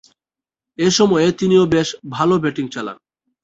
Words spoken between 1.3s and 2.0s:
তিনিও বেশ